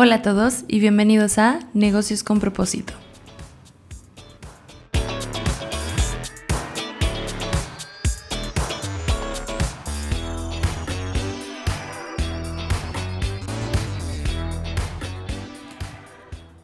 [0.00, 2.94] Hola a todos y bienvenidos a Negocios con propósito.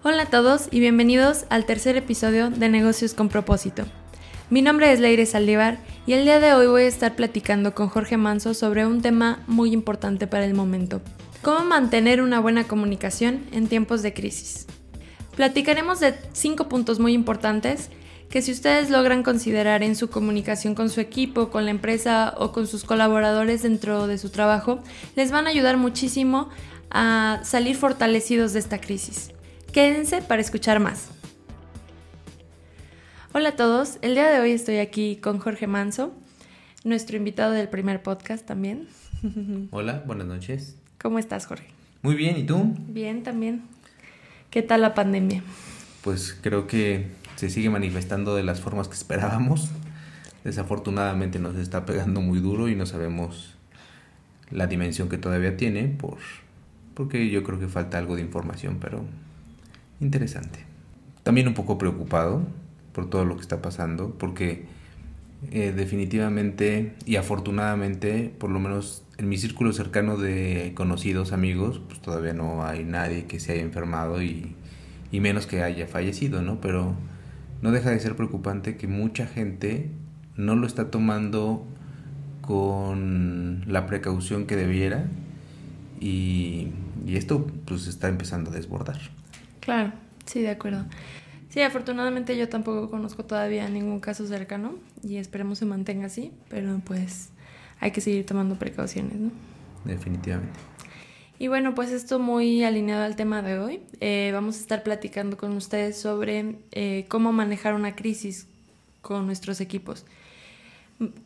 [0.04, 3.82] Hola a todos y bienvenidos al tercer episodio de Negocios con propósito.
[4.48, 7.88] Mi nombre es Leire Saldívar y el día de hoy voy a estar platicando con
[7.88, 11.00] Jorge Manso sobre un tema muy importante para el momento,
[11.44, 14.66] ¿Cómo mantener una buena comunicación en tiempos de crisis?
[15.36, 17.90] Platicaremos de cinco puntos muy importantes
[18.30, 22.50] que si ustedes logran considerar en su comunicación con su equipo, con la empresa o
[22.50, 24.82] con sus colaboradores dentro de su trabajo,
[25.16, 26.48] les van a ayudar muchísimo
[26.90, 29.30] a salir fortalecidos de esta crisis.
[29.70, 31.10] Quédense para escuchar más.
[33.34, 36.14] Hola a todos, el día de hoy estoy aquí con Jorge Manso,
[36.84, 38.88] nuestro invitado del primer podcast también.
[39.72, 40.78] Hola, buenas noches.
[41.04, 41.66] ¿Cómo estás, Jorge?
[42.00, 42.74] Muy bien, ¿y tú?
[42.88, 43.60] Bien, también.
[44.48, 45.42] ¿Qué tal la pandemia?
[46.02, 49.68] Pues creo que se sigue manifestando de las formas que esperábamos.
[50.44, 53.54] Desafortunadamente nos está pegando muy duro y no sabemos
[54.50, 56.16] la dimensión que todavía tiene por
[56.94, 59.04] porque yo creo que falta algo de información, pero
[60.00, 60.60] interesante.
[61.22, 62.46] También un poco preocupado
[62.94, 64.64] por todo lo que está pasando, porque
[65.50, 72.00] eh, definitivamente y afortunadamente, por lo menos en mi círculo cercano de conocidos, amigos, pues
[72.00, 74.54] todavía no hay nadie que se haya enfermado y,
[75.12, 76.60] y menos que haya fallecido, ¿no?
[76.60, 76.94] Pero
[77.62, 79.90] no deja de ser preocupante que mucha gente
[80.36, 81.66] no lo está tomando
[82.40, 85.06] con la precaución que debiera
[86.00, 86.68] y,
[87.06, 88.98] y esto pues está empezando a desbordar.
[89.60, 89.92] Claro,
[90.26, 90.84] sí, de acuerdo.
[91.54, 94.74] Sí, afortunadamente yo tampoco conozco todavía ningún caso cercano
[95.04, 97.28] y esperemos se mantenga así, pero pues
[97.78, 99.30] hay que seguir tomando precauciones, ¿no?
[99.84, 100.58] Definitivamente.
[101.38, 103.82] Y bueno, pues esto muy alineado al tema de hoy.
[104.00, 108.48] Eh, vamos a estar platicando con ustedes sobre eh, cómo manejar una crisis
[109.00, 110.06] con nuestros equipos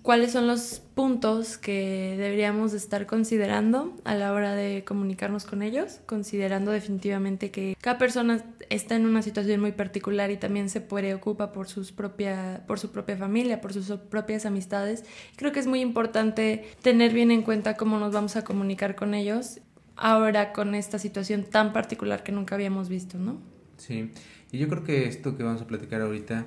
[0.03, 6.00] cuáles son los puntos que deberíamos estar considerando a la hora de comunicarnos con ellos,
[6.06, 11.53] considerando definitivamente que cada persona está en una situación muy particular y también se preocupa
[11.53, 15.04] por, sus propia, por su propia familia, por sus propias amistades.
[15.37, 19.14] Creo que es muy importante tener bien en cuenta cómo nos vamos a comunicar con
[19.14, 19.60] ellos
[19.97, 23.41] ahora con esta situación tan particular que nunca habíamos visto, ¿no?
[23.76, 24.10] Sí,
[24.50, 26.47] y yo creo que esto que vamos a platicar ahorita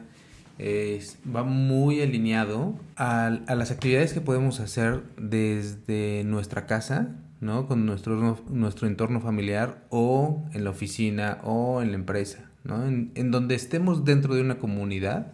[1.36, 7.68] va muy alineado a, a, las actividades que podemos hacer desde nuestra casa, ¿no?
[7.68, 12.86] Con nuestro, nuestro entorno familiar o en la oficina o en la empresa, ¿no?
[12.86, 15.34] En, en donde estemos dentro de una comunidad,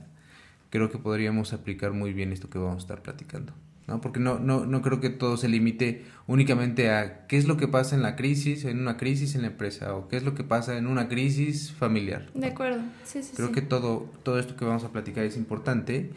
[0.70, 3.54] creo que podríamos aplicar muy bien esto que vamos a estar platicando.
[3.88, 4.02] ¿No?
[4.02, 7.68] Porque no, no, no creo que todo se limite únicamente a qué es lo que
[7.68, 10.44] pasa en la crisis, en una crisis en la empresa, o qué es lo que
[10.44, 12.30] pasa en una crisis familiar.
[12.34, 13.32] De acuerdo, sí, sí.
[13.36, 16.12] Creo que todo, todo esto que vamos a platicar es importante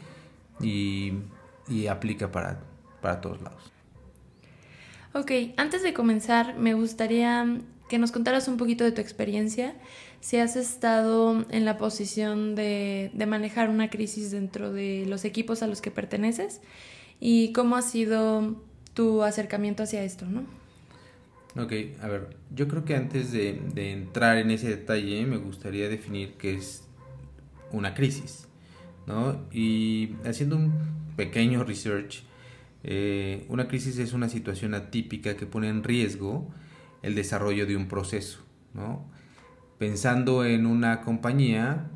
[0.59, 1.13] y,
[1.69, 2.59] y aplica para,
[3.01, 3.71] para todos lados.
[5.13, 7.57] Ok, antes de comenzar, me gustaría
[7.89, 9.75] que nos contaras un poquito de tu experiencia,
[10.21, 15.63] si has estado en la posición de, de manejar una crisis dentro de los equipos
[15.63, 16.61] a los que perteneces
[17.21, 18.61] y cómo ha sido
[18.93, 20.41] tu acercamiento hacia esto, ¿no?
[21.55, 23.61] Ok, a ver, yo creo que antes de,
[23.91, 26.83] entrar en ese detalle me gustaría definir qué es
[27.71, 28.47] una crisis,
[29.05, 29.45] ¿no?
[29.51, 30.73] Y haciendo un
[31.15, 32.23] pequeño research,
[32.83, 36.49] eh, una crisis es una situación atípica que pone en riesgo
[37.03, 38.39] el desarrollo de un proceso,
[38.73, 39.05] ¿no?
[39.77, 41.89] Pensando en una compañía,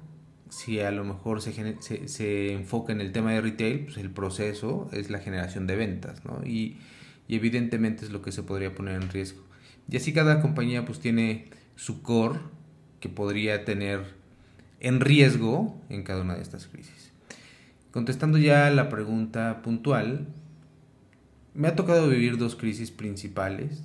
[0.50, 4.10] si a lo mejor se, se, se, enfoca en el tema de retail, pues el
[4.10, 6.42] proceso es la generación de ventas, ¿no?
[6.46, 6.78] Y,
[7.28, 9.42] y, evidentemente es lo que se podría poner en riesgo.
[9.90, 11.46] Y así cada compañía pues tiene
[11.76, 12.40] su core
[13.00, 14.16] que podría tener
[14.80, 17.12] en riesgo en cada una de estas crisis.
[17.92, 20.28] Contestando ya la pregunta puntual,
[21.54, 23.84] me ha tocado vivir dos crisis principales,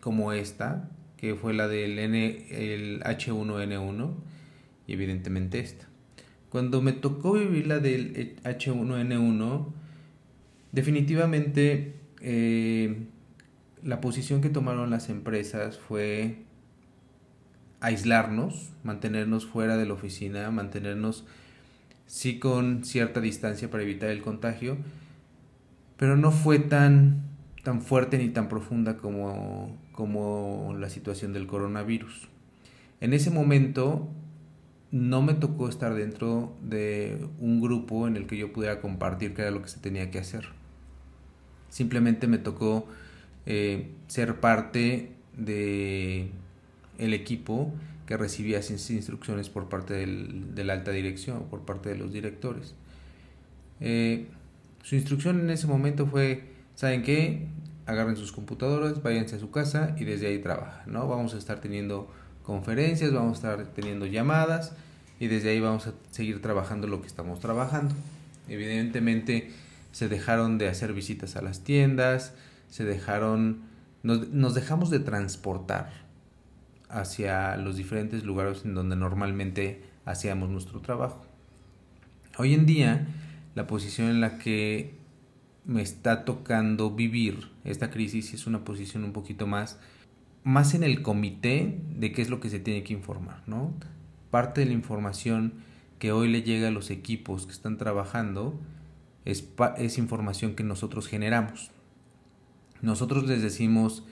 [0.00, 4.14] como esta, que fue la del N, el H1N1,
[4.88, 5.86] y evidentemente esta.
[6.48, 9.66] Cuando me tocó vivir la del H1N1,
[10.72, 13.06] definitivamente eh,
[13.84, 16.38] la posición que tomaron las empresas fue
[17.80, 21.26] aislarnos, mantenernos fuera de la oficina, mantenernos
[22.06, 24.78] sí con cierta distancia para evitar el contagio,
[25.98, 27.24] pero no fue tan,
[27.62, 32.28] tan fuerte ni tan profunda como, como la situación del coronavirus.
[33.02, 34.08] En ese momento
[34.90, 39.42] no me tocó estar dentro de un grupo en el que yo pudiera compartir qué
[39.42, 40.46] era lo que se tenía que hacer.
[41.68, 42.86] Simplemente me tocó
[43.44, 46.30] eh, ser parte de
[46.98, 47.72] el equipo
[48.06, 52.74] que recibía instrucciones por parte del, de la alta dirección, por parte de los directores.
[53.80, 54.26] Eh,
[54.82, 56.44] su instrucción en ese momento fue,
[56.74, 57.46] ¿saben qué?
[57.84, 61.06] Agarren sus computadoras, váyanse a su casa y desde ahí trabajan, ¿no?
[61.06, 62.10] Vamos a estar teniendo
[62.48, 64.72] conferencias, vamos a estar teniendo llamadas
[65.20, 67.94] y desde ahí vamos a seguir trabajando lo que estamos trabajando.
[68.48, 69.52] Evidentemente
[69.92, 72.32] se dejaron de hacer visitas a las tiendas,
[72.70, 73.60] se dejaron,
[74.02, 75.92] nos, nos dejamos de transportar
[76.88, 81.26] hacia los diferentes lugares en donde normalmente hacíamos nuestro trabajo.
[82.38, 83.08] Hoy en día,
[83.56, 84.94] la posición en la que
[85.66, 89.78] me está tocando vivir esta crisis es una posición un poquito más
[90.44, 93.72] más en el comité de qué es lo que se tiene que informar, ¿no?
[94.30, 95.54] Parte de la información
[95.98, 98.58] que hoy le llega a los equipos que están trabajando
[99.24, 101.70] es, información que nosotros generamos.
[102.80, 104.04] Nosotros les decimos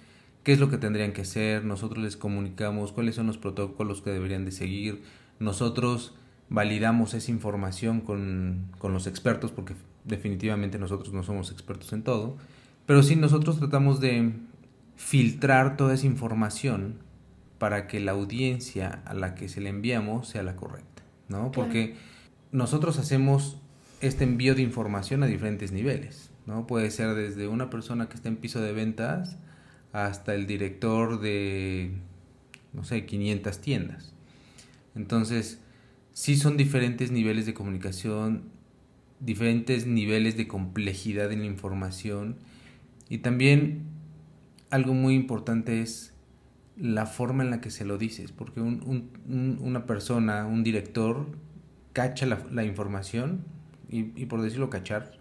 [0.43, 4.11] qué es lo que tendrían que hacer, nosotros les comunicamos cuáles son los protocolos que
[4.11, 5.03] deberían de seguir,
[5.39, 6.15] nosotros
[6.49, 9.75] validamos esa información con, con los expertos, porque
[10.05, 12.37] definitivamente nosotros no somos expertos en todo,
[12.85, 14.33] pero sí nosotros tratamos de
[14.97, 16.99] filtrar toda esa información
[17.59, 21.53] para que la audiencia a la que se le enviamos sea la correcta, ¿no?
[21.53, 21.95] Porque
[22.53, 23.59] nosotros hacemos
[24.01, 26.67] este envío de información a diferentes niveles, ¿no?
[26.67, 29.39] Puede ser desde una persona que está en piso de ventas
[29.93, 31.93] hasta el director de,
[32.73, 34.13] no sé, 500 tiendas.
[34.95, 35.61] Entonces,
[36.13, 38.45] sí son diferentes niveles de comunicación,
[39.21, 42.37] diferentes niveles de complejidad en la información
[43.09, 43.96] y también
[44.71, 46.13] algo muy importante es
[46.77, 51.27] la forma en la que se lo dices, porque un, un, una persona, un director,
[51.93, 53.45] cacha la, la información
[53.89, 55.13] y, y, por decirlo cachar,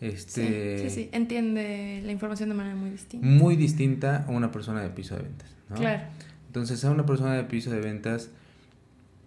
[0.00, 0.78] este...
[0.78, 3.26] Sí, sí, sí, entiende la información de manera muy distinta.
[3.26, 5.54] Muy distinta a una persona de piso de ventas.
[5.68, 5.76] ¿no?
[5.76, 6.04] Claro.
[6.46, 8.30] Entonces a una persona de piso de ventas,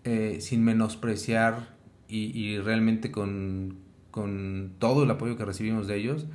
[0.04, 1.76] eh, sin menospreciar
[2.08, 3.76] y, y realmente con,
[4.10, 6.26] con todo el apoyo que recibimos de ellos,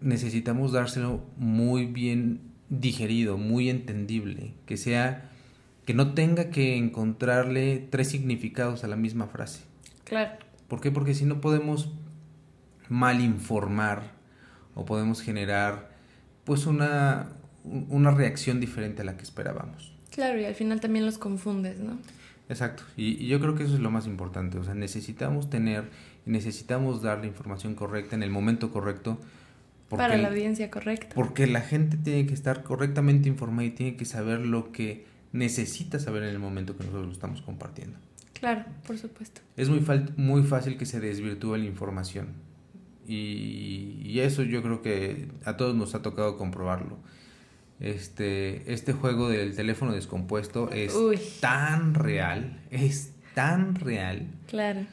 [0.00, 5.30] necesitamos dárselo muy bien digerido, muy entendible, que sea
[5.84, 9.62] que no tenga que encontrarle tres significados a la misma frase.
[10.04, 10.32] Claro.
[10.68, 10.90] ¿Por qué?
[10.90, 11.90] Porque si no podemos
[12.88, 14.12] mal informar
[14.74, 15.90] o podemos generar
[16.44, 17.30] pues una,
[17.64, 19.92] una reacción diferente a la que esperábamos.
[20.10, 21.98] Claro, y al final también los confundes, ¿no?
[22.48, 25.88] Exacto, y, y, yo creo que eso es lo más importante, o sea, necesitamos tener,
[26.26, 29.20] necesitamos dar la información correcta en el momento correcto,
[29.96, 31.14] Para la audiencia correcta.
[31.14, 35.98] Porque la gente tiene que estar correctamente informada y tiene que saber lo que necesita
[35.98, 37.98] saber en el momento que nosotros lo estamos compartiendo.
[38.34, 39.42] Claro, por supuesto.
[39.56, 39.84] Es muy,
[40.16, 42.28] muy fácil que se desvirtúe la información.
[43.06, 46.96] Y, y, eso yo creo que a todos nos ha tocado comprobarlo.
[47.80, 51.18] Este, este juego del teléfono descompuesto es Uy.
[51.40, 54.28] tan real, es tan real.
[54.46, 54.86] Claro.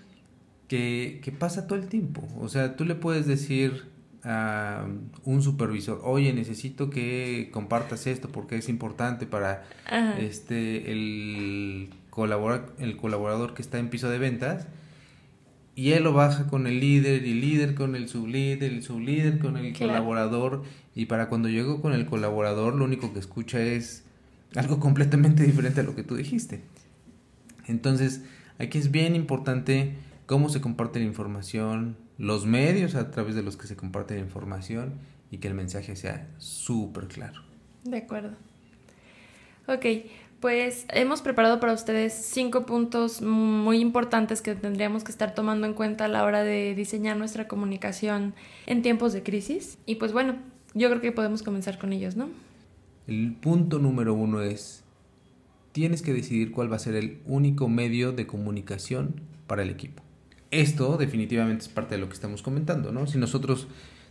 [0.67, 2.27] Que, que pasa todo el tiempo.
[2.39, 3.85] O sea, tú le puedes decir
[4.29, 4.85] a
[5.23, 10.19] un supervisor, oye, necesito que compartas esto porque es importante para Ajá.
[10.19, 14.67] este el, colabora, el colaborador que está en piso de ventas
[15.75, 19.39] y él lo baja con el líder y el líder con el sublíder, el sublíder
[19.39, 19.93] con el Claro.
[19.93, 20.63] colaborador
[20.93, 24.03] y para cuando llegó con el colaborador lo único que escucha es
[24.55, 26.61] algo completamente diferente a lo que tú dijiste.
[27.67, 28.23] Entonces,
[28.59, 29.93] aquí es bien importante
[30.25, 34.21] cómo se comparte la información, los medios a través de los que se comparte la
[34.21, 34.93] información
[35.31, 37.41] y que el mensaje sea súper claro.
[37.83, 38.31] De acuerdo.
[39.67, 39.85] Ok,
[40.39, 45.73] pues hemos preparado para ustedes cinco puntos muy importantes que tendríamos que estar tomando en
[45.73, 48.33] cuenta a la hora de diseñar nuestra comunicación
[48.65, 49.77] en tiempos de crisis.
[49.85, 50.35] Y pues bueno,
[50.73, 52.29] yo creo que podemos comenzar con ellos, ¿no?
[53.07, 54.83] El punto número uno es,
[55.71, 60.03] tienes que decidir cuál va a ser el único medio de comunicación para el equipo.
[60.51, 63.07] Esto definitivamente es parte de lo que estamos comentando, ¿no?
[63.07, 63.67] Si nosotros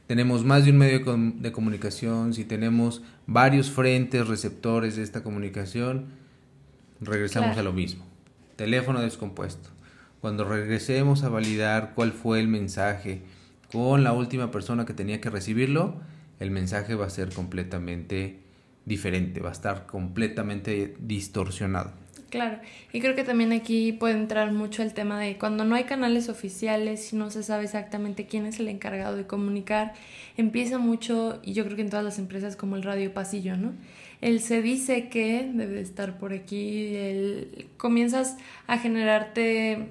[0.06, 1.00] tenemos más de un medio
[1.38, 6.06] de comunicación, si tenemos varios frentes receptores de esta comunicación,
[7.00, 7.60] regresamos Claro.
[7.60, 8.04] a lo mismo.
[8.56, 9.70] Teléfono descompuesto.
[10.20, 13.22] Cuando regresemos a validar cuál fue el mensaje
[13.72, 15.96] con la última persona que tenía que recibirlo,
[16.40, 18.40] el mensaje va a ser completamente
[18.84, 21.92] diferente, va a estar completamente distorsionado.
[22.30, 22.58] Claro,
[22.92, 26.28] y creo que también aquí puede entrar mucho el tema de cuando no hay canales
[26.28, 29.94] oficiales y no se sabe exactamente quién es el encargado de comunicar,
[30.36, 33.74] empieza mucho, y yo creo que en todas las empresas como el radio pasillo, ¿no?
[34.20, 39.90] El se dice que debe estar por aquí, el, comienzas a generarte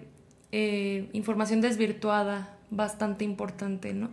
[0.51, 4.09] eh, información desvirtuada bastante importante, ¿no?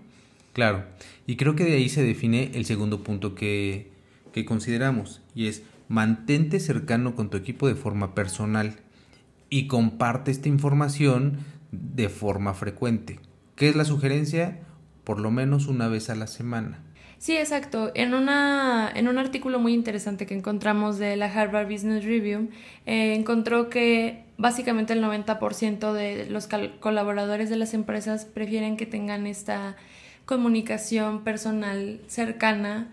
[0.52, 0.84] Claro,
[1.26, 3.88] y creo que de ahí se define el segundo punto que,
[4.32, 8.76] que consideramos, y es mantente cercano con tu equipo de forma personal
[9.50, 11.36] y comparte esta información
[11.70, 13.20] de forma frecuente.
[13.56, 14.60] ¿Qué es la sugerencia?
[15.04, 16.78] Por lo menos una vez a la semana.
[17.18, 17.92] Sí, exacto.
[17.94, 22.48] En, una, en un artículo muy interesante que encontramos de la Harvard Business Review,
[22.86, 26.48] eh, encontró que básicamente el 90% de los
[26.80, 29.76] colaboradores de las empresas prefieren que tengan esta
[30.24, 32.90] comunicación personal cercana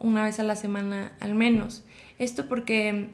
[0.00, 1.84] una vez a la semana al menos.
[2.18, 3.10] Esto porque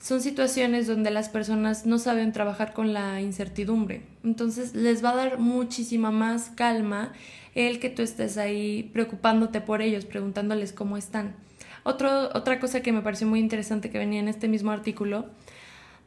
[0.00, 4.02] son situaciones donde las personas no saben trabajar con la incertidumbre.
[4.24, 7.12] Entonces les va a dar muchísima más calma
[7.54, 11.36] el que tú estés ahí preocupándote por ellos, preguntándoles cómo están.
[11.84, 15.26] otra cosa que me pareció muy interesante que venía en este mismo artículo,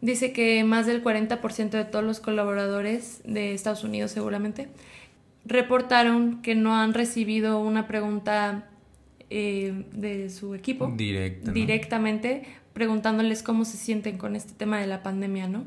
[0.01, 4.67] dice que más del 40% de todos los colaboradores de Estados Unidos seguramente
[5.45, 8.67] reportaron que no han recibido una pregunta
[9.37, 15.49] eh, de su equipo directamente preguntándoles cómo se sienten con este tema de la pandemia,
[15.49, 15.65] ¿no?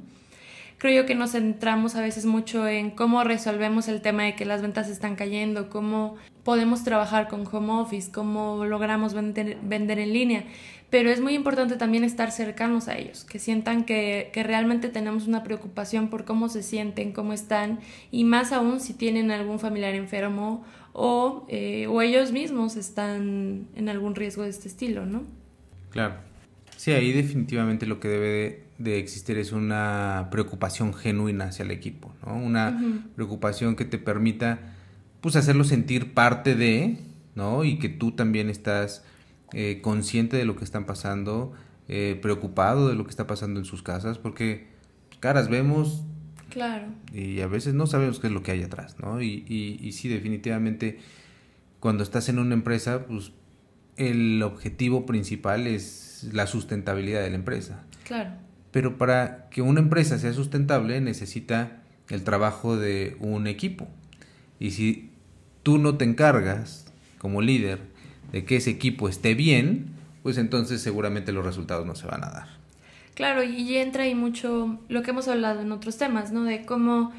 [0.78, 4.46] Creo yo que nos centramos a veces mucho en cómo resolvemos el tema de que
[4.46, 10.14] las ventas están cayendo, cómo podemos trabajar con home office, cómo logramos vender, vender en
[10.14, 10.44] línea,
[10.88, 15.26] pero es muy importante también estar cercanos a ellos, que sientan que, que, realmente tenemos
[15.26, 19.94] una preocupación por cómo se sienten, cómo están, y más aún si tienen algún familiar
[19.94, 25.22] enfermo o, eh, o ellos mismos están en algún riesgo de este estilo, ¿no?
[25.90, 26.14] Claro.
[26.76, 32.12] Sí, ahí definitivamente lo que debe de, existir es una preocupación genuina hacia el equipo,
[32.24, 32.36] ¿no?
[32.36, 34.60] Una preocupación que te permita,
[35.20, 36.98] pues, hacerlo sentir parte de,
[37.34, 37.64] ¿no?
[37.64, 39.04] Y que tú también estás
[39.52, 41.52] eh, consciente de lo que están pasando,
[41.88, 44.68] eh, preocupado de lo que está pasando en sus casas, porque
[45.20, 46.04] caras vemos,
[46.50, 46.86] Claro.
[47.12, 49.20] Y a veces no sabemos qué es lo que hay atrás, ¿no?
[49.20, 50.98] Y, y, y, sí, definitivamente,
[51.80, 53.32] cuando estás en una empresa, pues
[53.96, 57.84] el objetivo principal es la sustentabilidad de la empresa.
[58.04, 58.30] Claro.
[58.70, 63.88] Pero para que una empresa sea sustentable necesita el trabajo de un equipo.
[64.60, 65.10] Y si
[65.62, 66.86] tú no te encargas
[67.18, 67.80] como líder
[68.32, 69.86] de que ese equipo esté bien,
[70.22, 72.57] pues entonces seguramente los resultados no se van a dar.
[73.18, 76.44] Claro, y entra ahí mucho lo que hemos hablado en otros temas, ¿no?
[76.44, 77.10] De cómo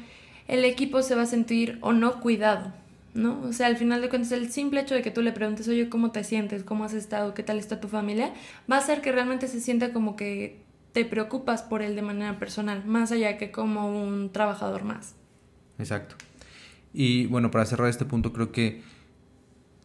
[0.48, 2.72] el equipo se va a sentir o no cuidado.
[3.12, 3.38] ¿no?
[3.42, 5.90] O sea, al final de cuentas, el simple hecho de que tú le preguntes, oye,
[5.90, 6.64] ¿cómo te sientes?
[6.64, 7.34] ¿Cómo has estado?
[7.34, 8.32] ¿Qué tal está tu familia?
[8.70, 10.62] Va a hacer que realmente se sienta como que
[10.94, 15.16] te preocupas por él de manera personal, más allá que como un trabajador más.
[15.78, 16.14] Exacto.
[16.94, 18.80] Y bueno, para cerrar este punto, creo que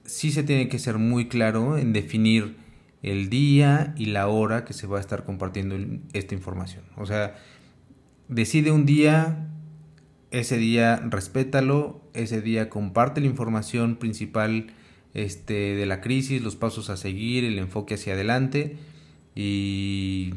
[0.05, 2.63] sí se tiene que ser muy claro en definir
[3.03, 5.77] el día y la hora que se va a estar compartiendo
[6.13, 6.83] esta información.
[6.97, 7.35] O sea,
[8.27, 9.47] decide un día
[10.39, 14.67] ese día respétalo, ese día comparte la información principal
[15.13, 18.77] este, de la crisis, los pasos a seguir, el enfoque hacia adelante
[19.33, 20.33] y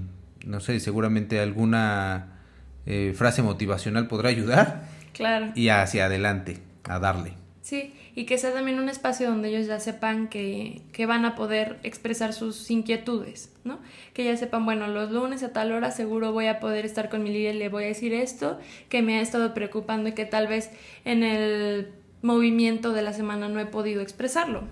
[0.47, 2.39] no sé, seguramente alguna
[2.87, 4.89] eh, frase motivacional podrá ayudar.
[5.13, 5.53] Claro.
[5.57, 7.33] Y hacia adelante, a darle.
[7.69, 11.35] Sí, y que sea también un espacio donde ellos ya sepan que, que, van a
[11.35, 13.79] poder expresar sus inquietudes, ¿no?
[14.15, 17.23] Que ya sepan, bueno, los lunes a tal hora seguro voy a poder estar con
[17.23, 18.59] mi líder y le voy a decir esto
[18.89, 20.71] que me ha estado preocupando y que tal vez
[21.05, 24.63] en el movimiento de la semana no he podido expresarlo.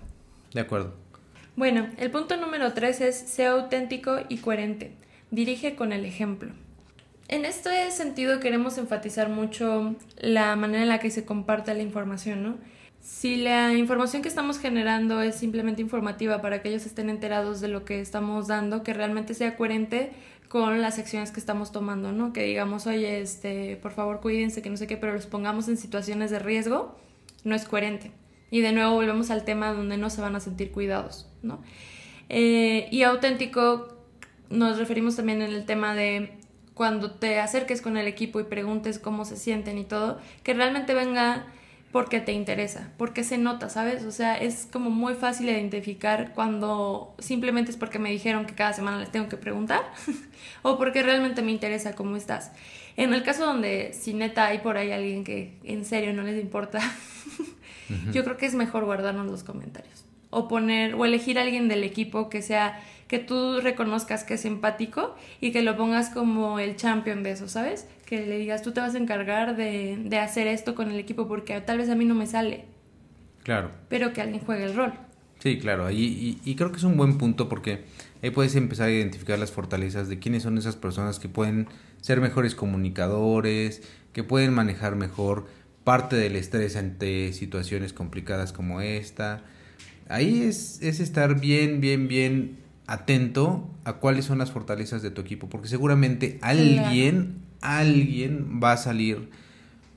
[0.55, 0.95] De acuerdo.
[1.55, 4.93] Bueno, el punto número tres es sea auténtico y coherente.
[5.31, 6.55] Dirige con el ejemplo.
[7.29, 12.43] En este sentido queremos enfatizar mucho la manera en la que se comparte la información,
[12.43, 12.76] ¿no?
[13.07, 17.69] Si la información que estamos generando es simplemente informativa para que ellos estén enterados de
[17.69, 20.11] lo que estamos dando, que realmente sea coherente
[20.49, 22.33] con las acciones que estamos tomando, ¿no?
[22.33, 25.77] Que digamos, oye, este, por favor cuídense, que no sé qué, pero los pongamos en
[25.77, 26.97] situaciones de riesgo,
[27.45, 28.11] no es coherente.
[28.51, 31.63] Y de nuevo volvemos al tema donde no se van a sentir cuidados, ¿no?
[32.29, 33.87] Eh, y auténtico
[34.51, 36.33] nos referimos también en el tema de
[36.75, 40.93] cuando te acerques con el equipo y preguntes cómo se sienten y todo, que realmente
[40.93, 41.47] venga
[41.93, 44.05] porque te interesa, porque se nota, ¿sabes?
[44.05, 48.73] O sea, es como muy fácil identificar cuando simplemente es porque me dijeron que cada
[48.73, 49.83] semana les tengo que preguntar
[50.63, 52.53] o porque realmente me interesa cómo estás.
[52.97, 56.41] En el caso donde si neta hay por ahí alguien que en serio no les
[56.41, 56.81] importa,
[58.13, 61.85] yo creo que es mejor guardarnos los comentarios o poner o elegir a alguien del
[61.85, 66.77] equipo que sea que tú reconozcas que es empático y que lo pongas como el
[66.77, 67.87] champion de eso, ¿sabes?
[68.07, 71.29] Que le digas, tú te vas a encargar de, de hacer esto con el equipo
[71.29, 72.65] porque tal vez a mí no me sale.
[73.43, 73.71] Claro.
[73.89, 74.95] Pero que alguien juegue el rol.
[75.41, 77.85] Sí, claro, y, y, creo que es un buen punto porque
[78.23, 81.69] ahí puedes empezar a identificar las fortalezas de quiénes son esas personas que pueden
[82.01, 83.83] ser mejores comunicadores,
[84.15, 85.47] que pueden manejar mejor
[85.85, 89.45] parte del estrés ante situaciones complicadas como esta.
[90.09, 95.21] Ahí es, es estar bien, bien, bien atento a cuáles son las fortalezas de tu
[95.21, 99.31] equipo, porque seguramente alguien, alguien va a salir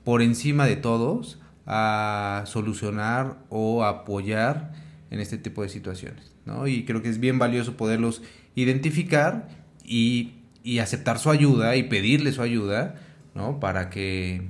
[0.04, 4.72] por encima de todos a solucionar o apoyar
[5.10, 6.66] en este tipo de situaciones, ¿no?
[6.66, 8.22] Y creo que es bien valioso poderlos
[8.54, 9.48] identificar
[9.84, 10.34] y,
[10.80, 12.96] aceptar su ayuda y pedirle su ayuda,
[13.34, 13.60] ¿no?
[13.60, 14.42] Para que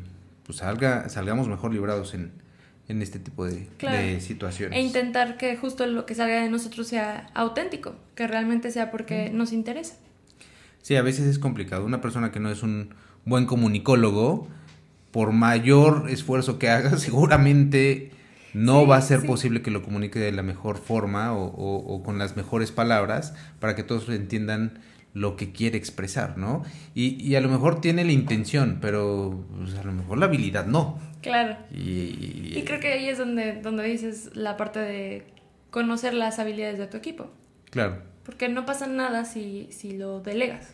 [0.45, 2.33] pues, salga, salgamos mejor librados en,
[2.89, 4.79] en este tipo de, situaciones.
[4.79, 9.31] E intentar que justo lo que salga de nosotros sea auténtico, que realmente sea porque
[9.31, 9.97] nos interesa.
[10.83, 11.85] Sí, a veces es complicado.
[11.85, 12.95] Una persona que no es un
[13.25, 14.49] buen comunicólogo,
[15.11, 18.11] por mayor esfuerzo que haga, seguramente
[18.53, 22.37] no va a ser posible que lo comunique de la mejor forma o, con las
[22.37, 24.81] mejores palabras para que todos entiendan
[25.13, 26.65] lo que quiere expresar, ¿no?
[26.95, 30.99] Y, a lo mejor tiene la intención, pero pues, a lo mejor la habilidad no.
[31.21, 31.57] Claro.
[31.73, 35.27] Y, creo que ahí es donde, donde dices la parte de
[35.71, 37.31] conocer las habilidades de tu equipo.
[37.71, 38.03] Claro.
[38.31, 40.69] Porque no pasa nada si, si lo delegas.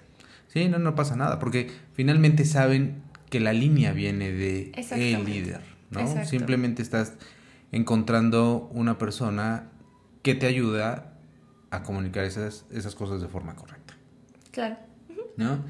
[0.48, 5.62] Sí, no, no pasa nada, porque finalmente saben que la línea viene de el líder,
[5.90, 6.26] ¿no?
[6.26, 7.14] Simplemente estás
[7.72, 9.70] encontrando una persona
[10.20, 11.14] que te ayuda
[11.70, 13.94] a comunicar esas, esas cosas de forma correcta.
[14.50, 14.76] Claro.
[15.38, 15.64] ¿No?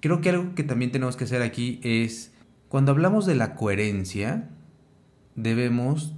[0.00, 2.32] Creo que algo que también tenemos que hacer aquí es,
[2.68, 4.50] cuando hablamos de la coherencia,
[5.36, 6.12] debemos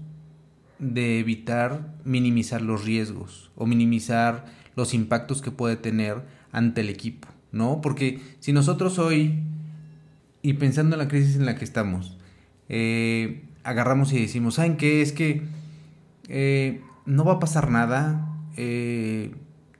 [0.78, 7.28] de evitar minimizar los riesgos o minimizar los impactos que puede tener ante el equipo,
[7.50, 7.80] ¿no?
[7.80, 9.42] Porque si nosotros hoy,
[10.42, 12.16] y pensando en la crisis en la que estamos,
[12.68, 15.02] eh, agarramos y decimos, ¿saben qué?
[15.02, 15.42] Es que
[16.28, 19.34] eh, no va a pasar nada, eh,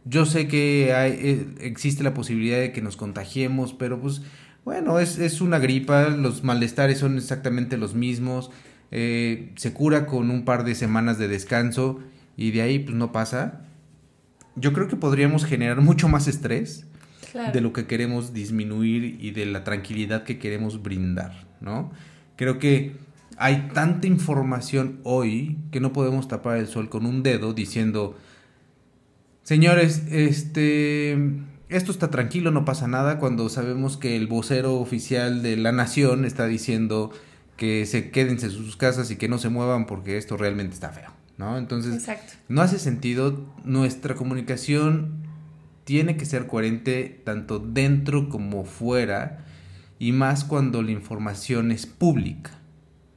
[0.05, 4.23] yo sé que hay, existe la posibilidad de que nos contagiemos, pero pues
[4.65, 8.51] bueno, es, es una gripa, los malestares son exactamente los mismos,
[8.91, 12.01] eh, se cura con un par de semanas de descanso
[12.37, 13.63] y de ahí pues no pasa.
[14.57, 16.87] Yo creo que podríamos generar mucho más estrés
[17.53, 21.93] de lo que queremos disminuir y de la tranquilidad que queremos brindar, ¿no?
[22.37, 22.97] Creo que
[23.37, 28.17] hay tanta información hoy que no podemos tapar el sol con un dedo diciendo
[29.47, 31.13] Señores, este,
[31.69, 36.25] esto está tranquilo, no pasa nada cuando sabemos que el vocero oficial de la nación
[36.25, 37.13] está diciendo
[37.57, 40.89] que se quédense en sus casas y que no se muevan porque esto realmente está
[40.89, 41.59] feo, ¿no?
[41.59, 42.09] Entonces,
[42.49, 45.27] no hace sentido, nuestra comunicación
[45.85, 49.45] tiene que ser coherente tanto dentro como fuera
[49.99, 52.51] y más cuando la información es pública,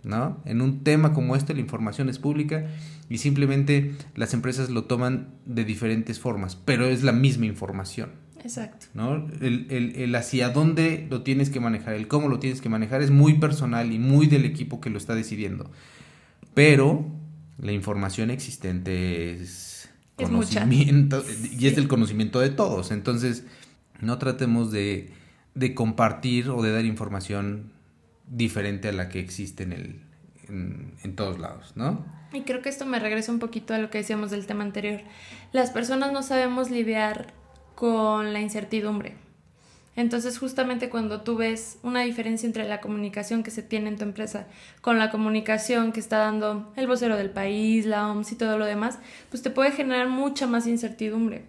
[0.04, 0.42] ¿no?
[0.46, 2.68] En un tema como este la información es pública
[3.10, 8.12] y simplemente las empresas lo toman de diferentes formas, pero es la misma información.
[8.44, 8.86] Exacto.
[8.94, 9.28] ¿no?
[9.42, 13.12] El, el, hacia dónde lo tienes que manejar, el cómo lo tienes que manejar es
[13.12, 15.70] muy personal y muy del equipo que lo está decidiendo.
[16.54, 17.06] Pero
[17.62, 21.24] la información existente es, conocimiento
[21.58, 22.92] y es del conocimiento de todos.
[22.92, 23.46] Entonces,
[24.02, 25.12] no tratemos de,
[25.56, 27.72] de, compartir o de dar información
[28.28, 30.02] diferente a la que existe en, el,
[30.48, 32.06] en, en todos lados, ¿no?
[32.32, 35.02] Y creo que esto me regresa un poquito a lo que decíamos del tema anterior.
[35.52, 37.34] Las personas no sabemos lidiar
[37.76, 39.16] con la incertidumbre.
[39.96, 44.04] Entonces, justamente cuando tú ves una diferencia entre la comunicación que se tiene en tu
[44.04, 44.48] empresa
[44.82, 48.66] con la comunicación que está dando el vocero del país, la OMS y todo lo
[48.66, 49.00] demás,
[49.30, 51.44] pues te puede generar mucha más incertidumbre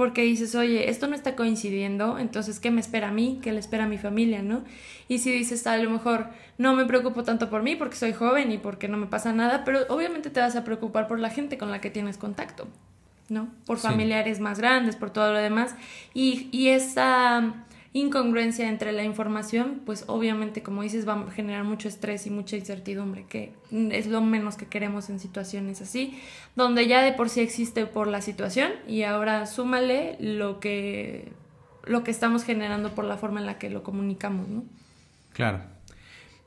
[0.00, 3.38] porque dices, oye, esto no está coincidiendo, entonces, ¿qué me espera a mí?
[3.42, 4.40] ¿Qué le espera a mi familia?
[4.40, 4.64] ¿no?
[5.08, 8.50] Y si dices, a lo mejor no me preocupo tanto por mí porque soy joven
[8.50, 11.58] y porque no me pasa nada, pero obviamente te vas a preocupar por la gente
[11.58, 12.66] con la que tienes contacto,
[13.28, 13.48] ¿no?
[13.66, 15.74] Por familiares más grandes, por todo lo demás.
[16.14, 21.88] Y, y esa incongruencia entre la información, pues obviamente, como dices, va a generar mucho
[21.88, 26.16] estrés y mucha incertidumbre, que es lo menos que queremos en situaciones así,
[26.54, 31.32] donde ya de por sí existe por la situación y ahora súmale lo que,
[31.84, 34.64] lo que estamos generando por la forma en la que lo comunicamos, ¿no?
[35.32, 35.62] Claro.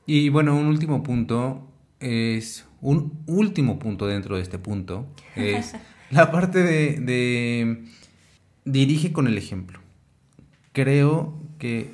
[0.06, 1.68] Y bueno, un último punto
[2.00, 5.74] es, un último punto dentro de este punto, es
[6.10, 7.84] la parte de, de
[8.64, 9.83] dirige con el ejemplo
[10.74, 11.90] creo que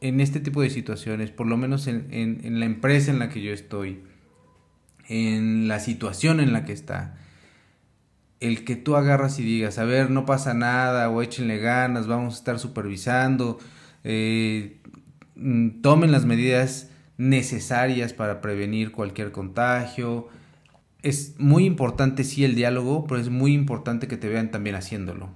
[0.00, 3.52] en este tipo de situaciones, por lo menos en, la empresa en la que yo
[3.52, 4.02] estoy,
[5.08, 7.16] en la situación en la que está,
[8.38, 12.34] el que tú agarras y digas, a ver, no pasa nada, o échenle ganas, vamos
[12.34, 13.58] a estar supervisando,
[14.04, 14.76] eh,
[15.34, 20.28] mm, tomen las medidas necesarias para prevenir cualquier contagio.
[21.02, 25.30] Es muy importante, sí, el diálogo, pero es muy importante que te vean también haciéndolo.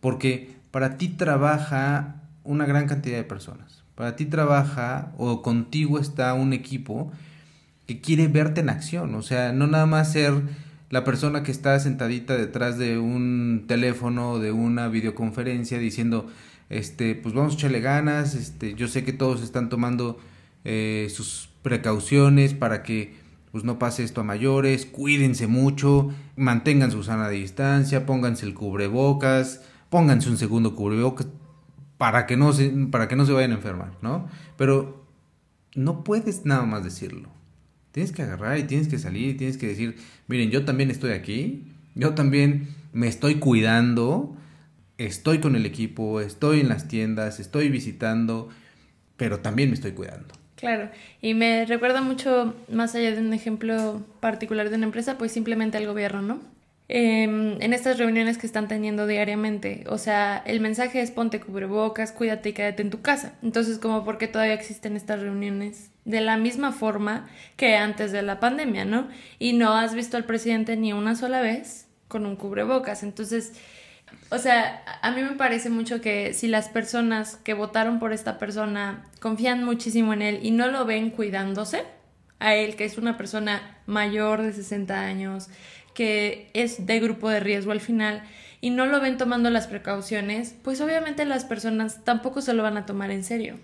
[0.00, 3.84] Porque para ti trabaja una gran cantidad de personas.
[3.94, 7.10] Para ti trabaja o contigo está un equipo
[7.86, 9.14] que quiere verte en acción.
[9.14, 10.34] O sea, no nada más ser
[10.90, 16.28] la persona que está sentadita detrás de un teléfono, de una videoconferencia, diciendo,
[16.68, 20.18] este, pues vamos a echarle ganas, este, yo sé que todos están tomando
[20.64, 23.14] eh, sus precauciones para que
[23.52, 29.62] pues no pase esto a mayores, cuídense mucho, mantengan su sana distancia, pónganse el cubrebocas,
[29.90, 31.26] pónganse un segundo cubrebocas
[31.98, 34.28] para que no se, para que no se vayan a enfermar, ¿no?
[34.56, 35.06] Pero
[35.74, 37.28] no puedes nada más decirlo.
[37.92, 39.96] Tienes que agarrar y tienes que salir y tienes que decir,
[40.26, 44.36] miren, yo también estoy aquí, yo también me estoy cuidando,
[44.98, 48.50] estoy con el equipo, estoy en las tiendas, estoy visitando,
[49.16, 50.34] pero también me estoy cuidando.
[50.56, 55.32] Claro, y me recuerda mucho, más allá de un ejemplo particular de una empresa, pues
[55.32, 56.55] simplemente el gobierno, ¿no?
[56.88, 62.12] Em, en estas reuniones que están teniendo diariamente, o sea, el mensaje es ponte cubrebocas,
[62.12, 63.34] cuídate y quédate en tu casa.
[63.42, 68.22] Entonces, como por qué todavía existen estas reuniones de la misma forma que antes de
[68.22, 69.08] la pandemia, ¿no?
[69.40, 73.02] Y no has visto al presidente ni una sola vez con un cubrebocas.
[73.02, 73.54] Entonces,
[74.30, 78.38] o sea, a mí me parece mucho que si las personas que votaron por esta
[78.38, 81.82] persona confían muchísimo en él y no lo ven cuidándose,
[82.38, 85.48] a él que es una persona mayor de 60 años,
[85.96, 88.22] que es de grupo de riesgo al final,
[88.60, 92.76] y no lo ven tomando las precauciones, pues obviamente las personas tampoco se lo van
[92.76, 93.56] a tomar en serio.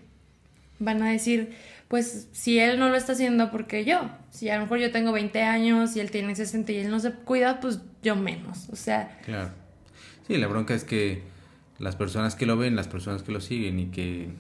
[0.81, 1.55] Van a decir,
[1.88, 4.11] pues si él no lo está haciendo, porque yo?
[4.31, 6.99] Si a lo mejor yo tengo 20 años y él tiene 60 y él no
[6.99, 8.68] se cuida, pues yo menos.
[8.71, 9.62] O sea, claro
[10.27, 11.23] Sí, la bronca es que
[11.79, 14.31] las personas que lo ven, las personas que lo siguen y que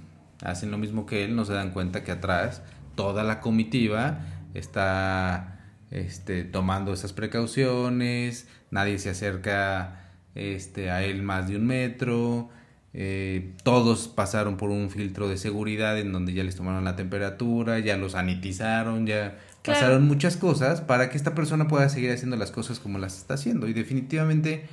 [0.42, 2.62] hacen lo mismo que él, no se dan cuenta que atrás
[2.94, 4.20] toda la comitiva
[4.54, 5.51] está
[5.92, 12.48] este, tomando esas precauciones, nadie se acerca este, a él más de un metro,
[12.94, 17.78] eh, todos pasaron por un filtro de seguridad en donde ya les tomaron la temperatura,
[17.78, 22.50] ya los sanitizaron, ya pasaron muchas cosas para que esta persona pueda seguir haciendo las
[22.50, 23.68] cosas como las está haciendo.
[23.68, 24.64] Y definitivamente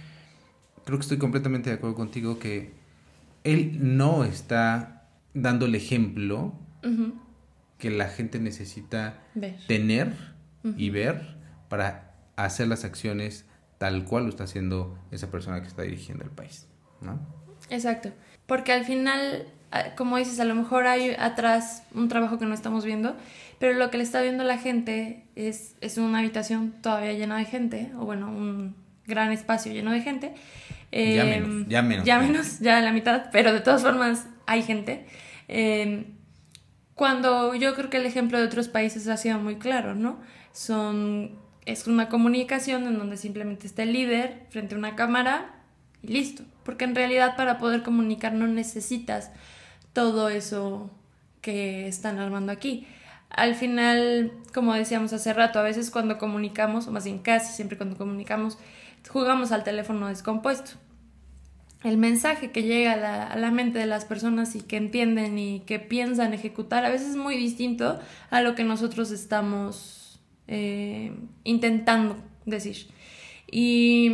[0.86, 2.72] creo que estoy completamente de acuerdo contigo que
[3.44, 6.54] él no está dando el ejemplo
[7.78, 9.22] que la gente necesita
[9.68, 11.36] tener y ver
[11.70, 13.46] para hacer las acciones
[13.78, 16.68] tal cual lo está haciendo esa persona que está dirigiendo el país,
[17.02, 17.20] ¿no?
[17.70, 18.12] Exacto,
[18.46, 19.48] porque al final,
[19.96, 23.16] como dices, a lo mejor hay atrás un trabajo que no estamos viendo,
[23.60, 27.46] pero lo que le está viendo la gente es, es una habitación todavía llena de
[27.46, 30.34] gente, o bueno, un gran espacio lleno de gente,
[30.92, 32.06] ya menos, em, ya menos.
[32.06, 35.06] Ya menos, ya la mitad, pero de todas formas hay gente.
[35.48, 36.06] Em,
[36.96, 40.20] cuando yo creo que el ejemplo de otros países ha sido muy claro, ¿no?
[40.60, 41.32] Son,
[41.66, 45.56] es una comunicación en donde simplemente está el líder frente a una cámara
[46.04, 46.44] y listo.
[46.66, 49.32] Porque en realidad para poder comunicar no necesitas
[49.94, 50.92] todo eso
[51.40, 52.86] que están armando aquí.
[53.30, 57.78] Al final, como decíamos hace rato, a veces cuando comunicamos, o más bien casi siempre
[57.78, 58.58] cuando comunicamos,
[59.08, 60.72] jugamos al teléfono descompuesto.
[61.86, 65.80] El mensaje que llega a la, mente de las personas y que entienden y que
[65.80, 67.98] piensan ejecutar a veces es muy distinto
[68.30, 69.99] a lo que nosotros estamos
[70.52, 72.88] eh, intentando decir.
[73.52, 74.12] Y,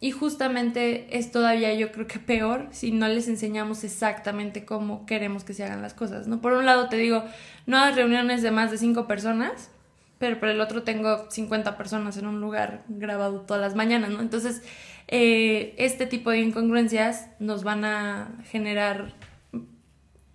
[0.00, 5.42] y justamente es todavía yo creo que peor si no les enseñamos exactamente cómo queremos
[5.42, 6.42] que se hagan las cosas, ¿no?
[6.42, 7.24] Por un lado te digo,
[7.64, 9.70] no hay reuniones de más de cinco personas,
[10.18, 14.20] pero por el otro tengo 50 personas en un lugar grabado todas las mañanas, ¿no?
[14.20, 14.62] Entonces,
[15.08, 19.14] eh, este tipo de incongruencias nos van a generar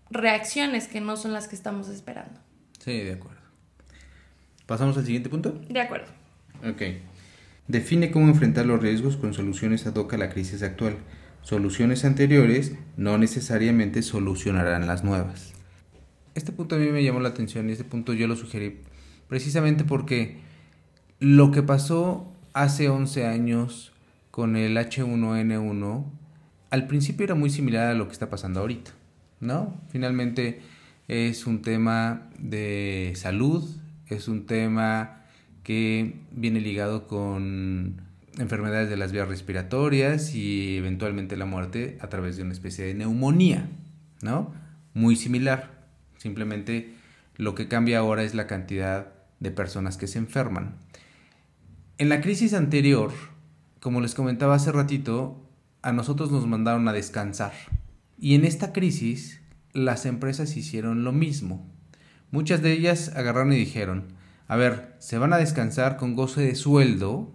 [0.09, 2.39] reacciones que no son las que estamos esperando.
[2.79, 3.38] Sí, de acuerdo.
[4.69, 5.59] ¿Pasamos al siguiente punto?
[5.67, 6.05] De acuerdo.
[6.63, 6.83] Ok.
[7.67, 10.97] Define cómo enfrentar los riesgos con soluciones ad hoc a la crisis actual.
[11.41, 15.53] Soluciones anteriores no necesariamente solucionarán las nuevas.
[16.35, 18.77] Este punto a mí me llamó la atención y este punto yo lo sugerí
[19.27, 20.37] precisamente porque
[21.19, 23.91] lo que pasó hace 11 años
[24.29, 26.05] con el H1N1
[26.69, 28.91] al principio era muy similar a lo que está pasando ahorita,
[29.39, 29.81] ¿no?
[29.89, 30.61] Finalmente
[31.07, 33.78] es un tema de salud,
[34.09, 35.23] es un tema
[35.63, 38.01] que viene ligado con
[38.37, 42.93] enfermedades de las vías respiratorias y eventualmente la muerte a través de una especie de
[42.93, 43.69] neumonía,
[44.21, 44.53] ¿no?
[44.93, 45.87] Muy similar.
[46.17, 46.95] Simplemente
[47.35, 50.75] lo que cambia ahora es la cantidad de personas que se enferman.
[51.97, 53.11] En la crisis anterior,
[53.79, 55.45] como les comentaba hace ratito,
[55.81, 57.53] a nosotros nos mandaron a descansar.
[58.17, 59.41] Y en esta crisis,
[59.73, 61.65] las empresas hicieron lo mismo.
[62.31, 64.13] Muchas de ellas agarraron y dijeron,
[64.47, 67.31] a ver, se van a descansar con goce de sueldo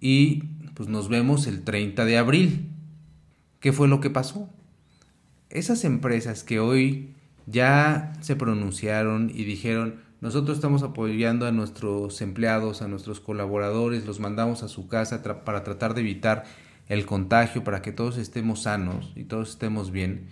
[0.00, 2.70] y pues nos vemos el 30 de abril.
[3.60, 4.50] ¿Qué fue lo que pasó?
[5.48, 7.14] Esas empresas que hoy
[7.46, 14.20] ya se pronunciaron y dijeron, nosotros estamos apoyando a nuestros empleados, a nuestros colaboradores, los
[14.20, 16.44] mandamos a su casa para tratar de evitar
[16.88, 20.28] el contagio, para que todos estemos sanos y todos estemos bien.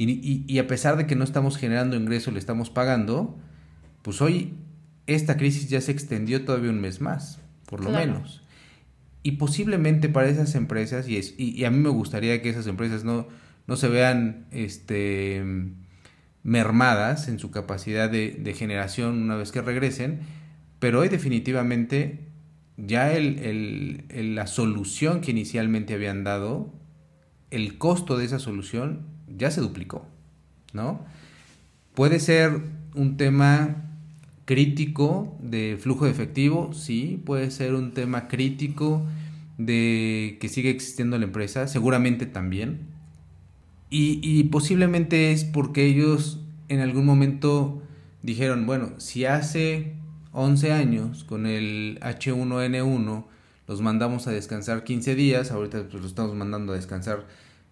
[0.00, 3.36] Y, a pesar de que no estamos generando ingresos, le estamos pagando,
[4.02, 4.54] pues hoy
[5.06, 8.42] esta crisis ya se extendió todavía un mes más, por lo menos.
[9.24, 13.02] Y posiblemente para esas empresas, y, es, y, a mí me gustaría que esas empresas
[13.02, 13.26] no,
[13.66, 15.42] no se vean este,
[16.44, 20.20] mermadas en su capacidad de, de generación una vez que regresen,
[20.78, 22.28] pero hoy definitivamente
[22.76, 26.72] ya el, el, la solución que inicialmente habían dado,
[27.50, 30.06] el costo de esa solución ya se duplicó,
[30.72, 31.00] ¿no?
[31.94, 32.60] Puede ser
[32.94, 33.84] un tema
[34.44, 39.06] crítico de flujo de efectivo, sí, puede ser un tema crítico
[39.58, 42.86] de que sigue existiendo la empresa, seguramente también.
[43.90, 47.82] Y, posiblemente es porque ellos en algún momento
[48.22, 49.94] dijeron, bueno, si hace
[50.32, 53.24] 11 años con el H1N1
[53.66, 57.26] los mandamos a descansar 15 días, ahorita pues los estamos mandando a descansar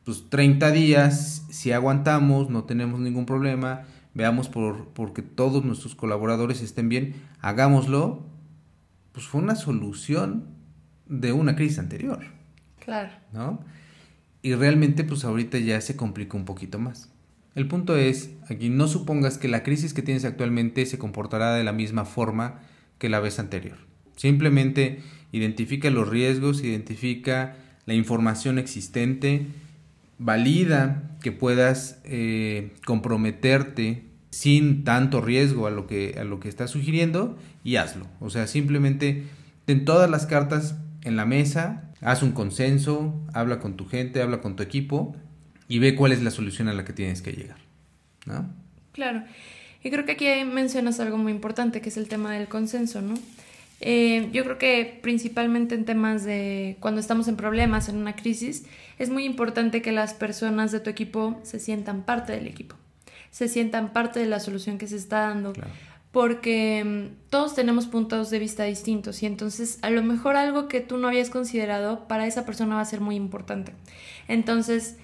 [0.06, 3.82] pues 30 días, si aguantamos, no tenemos ningún problema,
[4.14, 8.24] veamos por porque todos nuestros colaboradores estén bien, hagámoslo,
[9.10, 10.44] pues fue una solución
[11.06, 12.20] de una crisis anterior.
[12.78, 13.10] Claro.
[13.32, 13.64] ¿No?
[14.42, 17.10] Y realmente pues ahorita ya se complica un poquito más.
[17.56, 21.64] El punto es, aquí no supongas que la crisis que tienes actualmente se comportará de
[21.64, 22.60] la misma forma
[22.98, 23.78] que la vez anterior.
[24.14, 25.00] Simplemente
[25.32, 29.48] identifica los riesgos, identifica la información existente,
[30.18, 36.70] valida que puedas eh, comprometerte sin tanto riesgo a lo que a lo que estás
[36.70, 38.06] sugiriendo y hazlo.
[38.20, 39.24] O sea, simplemente
[39.64, 44.40] ten todas las cartas en la mesa, haz un consenso, habla con tu gente, habla
[44.40, 45.16] con tu equipo
[45.68, 47.58] y ve cuál es la solución a la que tienes que llegar.
[48.26, 48.48] ¿no?
[48.92, 49.22] Claro.
[49.82, 53.14] Y creo que aquí mencionas algo muy importante, que es el tema del consenso, ¿no?
[53.80, 58.64] Eh, yo creo que principalmente en temas de cuando estamos en problemas, en una crisis,
[58.98, 62.76] es muy importante que las personas de tu equipo se sientan parte del equipo,
[63.30, 65.52] se sientan parte de la solución que se está dando.
[66.10, 70.80] Porque mm, todos tenemos puntos de vista distintos y entonces a lo mejor algo que
[70.80, 73.72] tú no habías considerado para esa persona va a ser muy importante.
[74.26, 74.96] Entonces,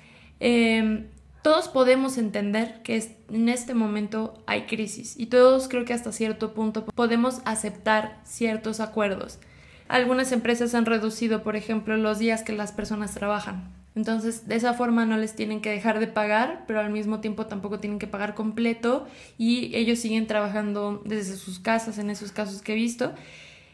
[0.45, 1.05] Em,
[1.43, 6.55] todos podemos entender que en este momento hay crisis y todos creo que hasta cierto
[6.55, 9.41] punto podemos aceptar ciertos acuerdos.
[9.89, 13.75] Algunas empresas han reducido, por ejemplo, los días que las personas trabajan.
[13.95, 17.45] Entonces, de esa forma no les tienen que dejar de pagar, pero al mismo tiempo
[17.47, 22.63] tampoco tienen que pagar completo y ellos siguen trabajando desde sus casas en esos casos
[22.63, 23.13] que he visto.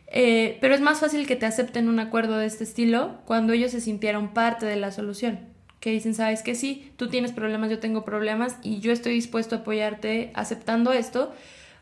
[0.08, 3.72] Eh, pero es más fácil que te acepten un acuerdo de este estilo cuando ellos
[3.72, 7.78] se sintieron parte de la solución que dicen, sabes que sí, tú tienes problemas, yo
[7.78, 11.32] tengo problemas y yo estoy dispuesto a apoyarte aceptando esto,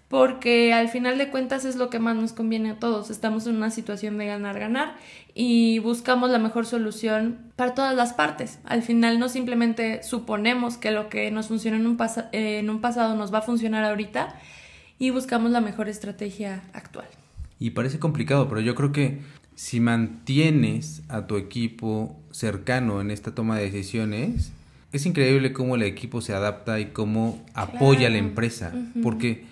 [0.09, 3.11] porque al final de cuentas es lo que más nos conviene a todos.
[3.11, 4.95] Estamos en una situación de ganar-ganar
[5.35, 8.61] y buscamos la mejor solución para todas las partes.
[8.65, 11.99] Al final no simplemente suponemos que lo que nos funcionó en un,
[12.33, 14.39] en un pasado nos va a funcionar ahorita
[14.99, 17.07] y buscamos la mejor estrategia actual.
[17.59, 19.21] Y parece complicado, pero yo creo que
[19.57, 24.53] si mantienes a tu equipo cercano en esta toma de decisiones,
[24.93, 29.45] es increíble cómo el equipo se adapta y cómo apoya a la empresa, porque,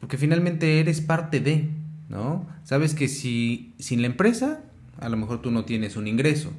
[0.00, 1.68] porque finalmente eres parte de,
[2.08, 2.46] ¿no?
[2.64, 4.60] Sabes que si sin la empresa,
[5.00, 6.52] a lo mejor tú no tienes un ingreso.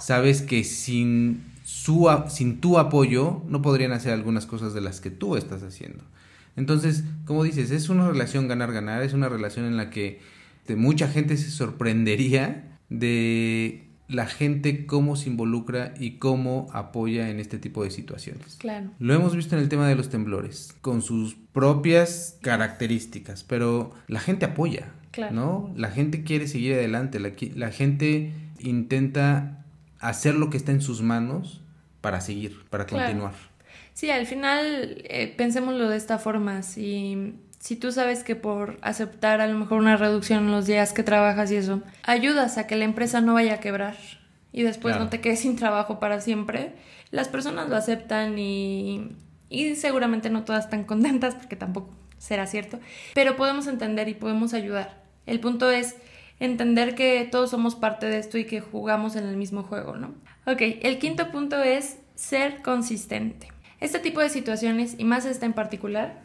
[0.00, 5.10] Sabes que sin, su, sin tu apoyo no podrían hacer algunas cosas de las que
[5.10, 6.02] tú estás haciendo.
[6.56, 10.20] Entonces, como dices, es una relación ganar-ganar, es una relación en la que
[10.64, 17.38] este, mucha gente se sorprendería de la gente cómo se involucra y cómo apoya en
[17.38, 18.56] este tipo de situaciones.
[18.56, 18.90] Claro.
[18.98, 24.20] Lo hemos visto en el tema de los temblores, con sus propias características, pero la
[24.20, 25.34] gente apoya, claro.
[25.34, 25.74] ¿no?
[25.76, 29.66] La gente quiere seguir adelante, la, la, gente intenta
[30.00, 31.60] hacer lo que está en sus manos
[32.00, 33.34] para seguir, para continuar.
[33.92, 39.40] Sí, al final eh, pensémoslo de esta forma, si si tú sabes que por aceptar
[39.40, 42.76] a lo mejor una reducción en los días que trabajas y eso, ayudas a que
[42.76, 43.96] la empresa no vaya a quebrar
[44.52, 46.74] y después no te quedes sin trabajo para siempre,
[47.10, 49.12] las personas lo aceptan y,
[49.48, 52.80] y seguramente no todas están contentas porque tampoco será cierto,
[53.14, 55.02] pero podemos entender y podemos ayudar.
[55.24, 55.96] El punto es
[56.40, 60.08] entender que todos somos parte de esto y que jugamos en el mismo juego, ¿no?
[60.46, 63.48] Ok, el quinto punto es ser consistente.
[63.80, 66.23] Este tipo de situaciones, y más esta en particular,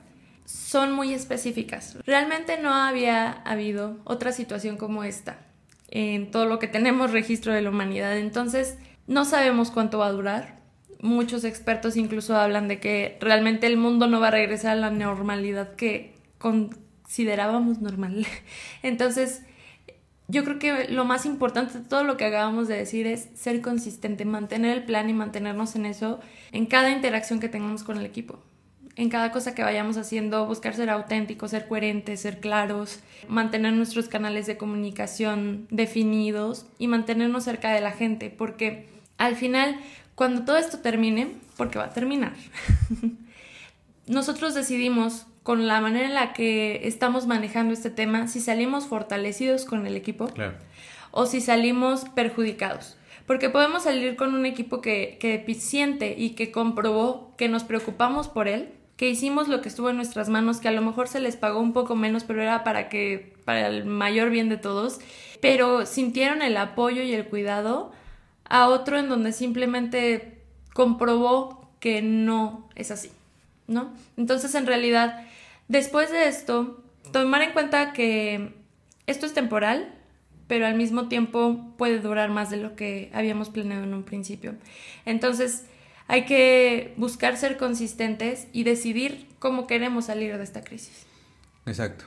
[0.50, 1.98] son muy específicas.
[2.08, 5.38] Realmente no había habido otra situación como esta
[5.90, 8.18] en todo lo que tenemos registro de la humanidad.
[8.18, 10.60] Entonces, no sabemos cuánto va a durar.
[11.02, 14.90] Muchos expertos incluso hablan de que realmente el mundo no va a regresar a la
[14.90, 18.26] normalidad que considerábamos normal.
[18.82, 19.44] Entonces,
[20.28, 23.62] yo creo que lo más importante de todo lo que acabamos de decir es ser
[23.62, 26.20] consistente, mantener el plan y mantenernos en eso
[26.52, 28.40] en cada interacción que tengamos con el equipo.
[28.96, 34.10] En cada cosa que vayamos haciendo, buscar ser auténticos, ser coherentes, ser claros, mantener nuestros
[34.10, 39.80] canales de comunicación definidos y mantenernos cerca de la gente, porque al final,
[40.16, 42.34] cuando todo esto termine, porque va a terminar,
[44.08, 49.66] nosotros decidimos con la manera en la que estamos manejando este tema, si salimos fortalecidos
[49.66, 50.30] con el equipo
[51.12, 52.98] o si salimos perjudicados.
[53.26, 58.28] Porque podemos salir con un equipo que, que siente y que comprobó que nos preocupamos
[58.28, 61.20] por él, que hicimos lo que estuvo en nuestras manos, que a lo mejor se
[61.20, 65.00] les pagó un poco menos, pero era para que, para el mayor bien de todos,
[65.42, 67.92] pero sintieron el apoyo y el cuidado
[68.46, 73.10] a otro en donde simplemente comprobó que no es así,
[73.66, 73.92] ¿no?
[74.18, 75.26] Entonces, en realidad,
[75.70, 76.84] Después de esto,
[77.14, 78.54] tomar en cuenta que
[79.06, 79.94] esto es temporal,
[80.48, 84.56] pero al mismo tiempo puede durar más de lo que habíamos planeado en un principio.
[85.06, 85.68] Entonces,
[86.10, 91.06] hay que buscar ser consistentes y decidir cómo queremos salir de esta crisis.
[91.66, 92.04] Exacto.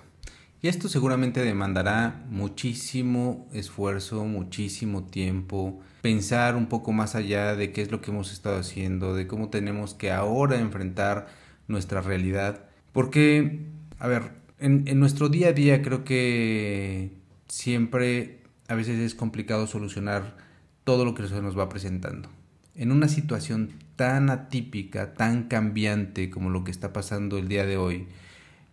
[0.61, 7.81] Y esto seguramente demandará muchísimo esfuerzo, muchísimo tiempo, pensar un poco más allá de qué
[7.81, 11.29] es lo que hemos estado haciendo, de cómo tenemos que ahora enfrentar
[11.67, 13.67] nuestra realidad porque,
[13.99, 17.11] a ver, en, nuestro día a día creo que
[17.49, 20.37] siempre a veces es complicado solucionar
[20.85, 22.29] todo lo que se nos va presentando.
[22.75, 27.76] En una situación tan atípica, tan cambiante como lo que está pasando el día de
[27.76, 28.09] hoy,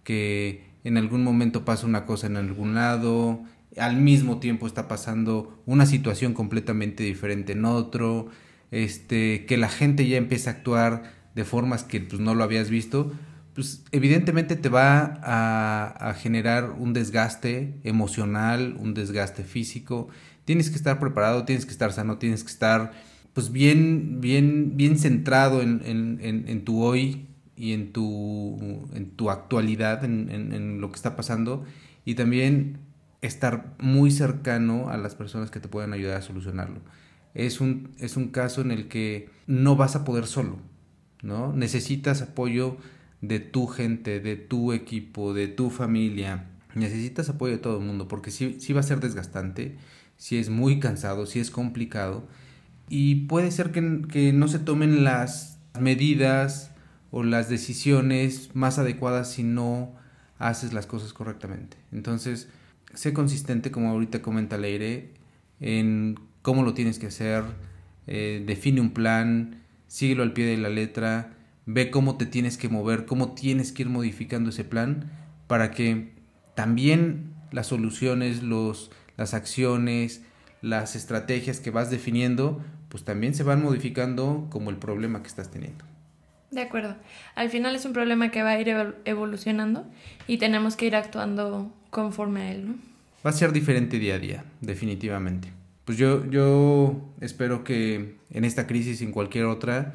[0.03, 3.43] que en algún momento pasa una cosa en algún lado,
[3.77, 8.29] al mismo tiempo está pasando una situación completamente diferente en otro,
[8.71, 12.69] este, que la gente ya empieza a actuar de formas que pues, no lo habías
[12.69, 13.12] visto,
[13.53, 20.08] pues evidentemente te va a, generar un desgaste emocional, un desgaste físico.
[20.45, 22.93] Tienes que estar preparado, tienes que estar sano, tienes que estar
[23.34, 30.82] pues bien, bien, bien centrado en, tu hoy y en tu, en tu actualidad, en,
[30.82, 31.65] lo que está pasando
[32.06, 32.80] y también
[33.22, 36.82] estar muy cercano a las personas que te pueden ayudar a solucionarlo.
[37.34, 40.60] Es un, es un caso en el que no vas a poder solo,
[41.22, 41.54] ¿no?
[41.54, 42.78] Necesitas apoyo
[43.22, 46.46] de tu gente, de tu equipo, de tu familia.
[46.76, 49.78] Necesitas apoyo de todo el mundo porque sí, va a ser desgastante,
[50.18, 52.28] si es muy cansado, si es complicado
[52.89, 56.71] y puede ser que, que no se tomen las medidas
[57.12, 59.93] o las decisiones más adecuadas si no
[60.38, 61.78] haces las cosas correctamente.
[61.91, 62.49] Entonces,
[62.93, 65.13] sé consistente, como ahorita comenta Leire,
[65.60, 67.43] en cómo lo tienes que hacer,
[68.08, 72.69] eh, define un plan, síguelo al pie de la letra, ve cómo te tienes que
[72.69, 75.12] mover, cómo tienes que ir modificando ese plan
[75.47, 76.13] para que
[76.56, 80.21] también las soluciones, los, las acciones,
[80.62, 85.49] las estrategias que vas definiendo, pues también se van modificando como el problema que estás
[85.49, 85.86] teniendo.
[86.52, 86.95] De acuerdo.
[87.36, 89.86] Al final es un problema que va a ir evolucionando
[90.28, 92.75] y tenemos que ir actuando conforme a él, ¿no?
[93.25, 95.49] Va a ser diferente día a día, definitivamente.
[95.86, 99.93] Pues yo, yo espero que en esta crisis y en cualquier otra,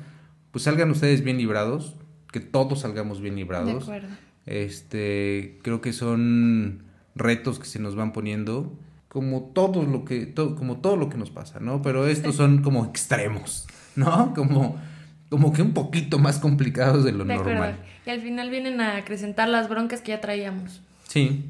[0.50, 1.96] pues salgan ustedes bien librados,
[2.30, 3.86] que todos salgamos bien librados.
[3.86, 4.08] De acuerdo.
[4.46, 8.76] Este, creo que son retos que se nos van poniendo
[9.14, 11.82] como todo lo que todo, como todo lo que nos pasa, ¿no?
[11.82, 14.34] Pero estos son como extremos, ¿no?
[14.34, 14.76] Como
[15.30, 17.76] como que un poquito más complicados de lo normal.
[18.04, 20.80] Y al final vienen a acrecentar las broncas que ya traíamos.
[21.08, 21.44] Sí,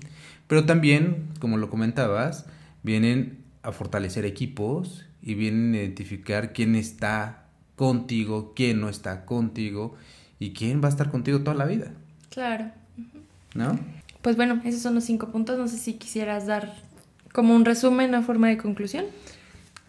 [0.47, 2.47] pero también, como lo comentabas,
[2.83, 7.45] vienen a fortalecer equipos y vienen a identificar quién está
[7.77, 9.97] contigo, quién no está contigo
[10.39, 11.93] y quién va a estar contigo toda la vida.
[12.29, 12.71] Claro.
[13.55, 13.79] ¿No?
[14.21, 15.59] Pues bueno, esos son los cinco puntos.
[15.59, 16.75] No sé si quisieras dar
[17.35, 19.07] como un resumen a forma de conclusión.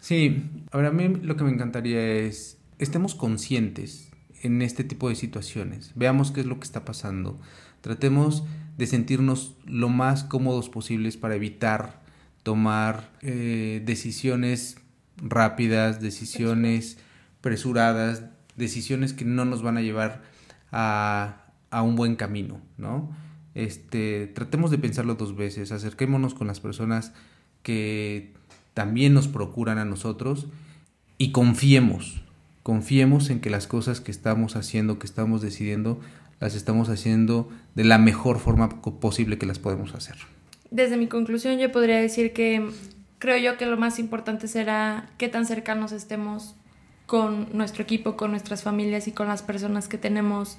[0.00, 4.10] Sí, ahora a mí lo que me encantaría es, estemos conscientes
[4.42, 7.40] en este tipo de situaciones, veamos qué es lo que está pasando,
[7.82, 8.42] tratemos
[8.76, 12.02] de sentirnos lo más cómodos posibles para evitar
[12.42, 14.78] tomar eh, decisiones
[15.16, 16.98] rápidas, decisiones
[17.38, 18.24] apresuradas,
[18.56, 20.22] decisiones que no nos van a llevar
[20.72, 23.16] a, a un buen camino, ¿no?
[23.54, 27.12] Este, tratemos de pensarlo dos veces, acerquémonos con las personas
[27.66, 28.30] que
[28.74, 30.46] también nos procuran a nosotros
[31.18, 32.22] y confiemos,
[32.62, 35.98] confiemos en que las cosas que estamos haciendo, que estamos decidiendo,
[36.38, 40.14] las estamos haciendo de la mejor forma posible que las podemos hacer.
[40.70, 42.70] Desde mi conclusión yo podría decir que
[43.18, 46.54] creo yo que lo más importante será qué tan cercanos estemos
[47.06, 50.56] con nuestro equipo, con nuestras familias y con las personas que tenemos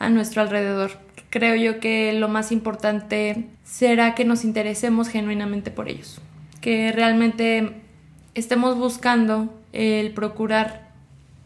[0.00, 0.90] a nuestro alrededor.
[1.30, 6.20] creo yo que lo más importante será que nos interesemos genuinamente por ellos,
[6.94, 7.82] realmente
[8.34, 10.88] estemos buscando el procurar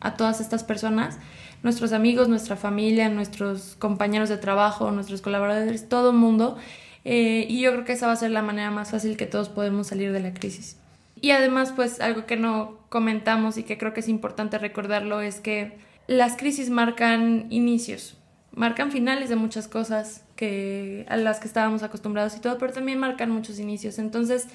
[0.01, 1.19] a todas estas personas,
[1.63, 6.57] nuestros amigos, nuestra familia, nuestros compañeros de trabajo, nuestros colaboradores, todo el mundo.
[7.05, 9.49] Eh, y yo creo que esa va a ser la manera más fácil que todos
[9.49, 10.77] podemos salir de la crisis.
[11.21, 15.41] Y además, pues algo que no comentamos y que creo que es importante recordarlo es
[15.41, 18.17] que las crisis marcan inicios,
[18.53, 22.99] marcan finales de muchas cosas que, a las que estábamos acostumbrados y todo, pero también
[22.99, 24.01] marcan muchos inicios.
[24.01, 24.49] Entonces,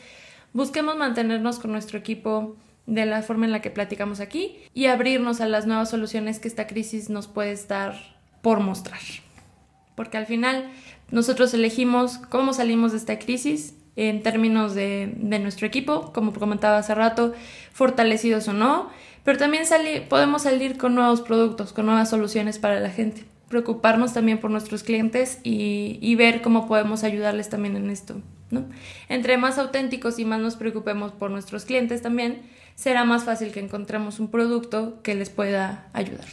[0.53, 5.41] busquemos mantenernos con nuestro equipo de la forma en la que platicamos aquí y abrirnos
[5.41, 7.95] a las nuevas soluciones que esta crisis nos puede estar
[8.41, 8.99] por mostrar.
[9.95, 10.69] Porque al final
[11.11, 16.93] nosotros elegimos cómo salimos de esta crisis en términos de, nuestro equipo, como comentaba hace
[16.95, 17.33] rato,
[17.73, 18.89] fortalecidos o no,
[19.23, 19.63] pero también
[20.07, 24.83] podemos salir con nuevos productos, con nuevas soluciones para la gente, preocuparnos también por nuestros
[24.83, 28.21] clientes y, ver cómo podemos ayudarles también en esto.
[28.51, 28.65] ¿no?
[29.09, 32.41] Entre más auténticos y más nos preocupemos por nuestros clientes también,
[32.75, 36.25] será más fácil que encontremos un producto que les pueda ayudar.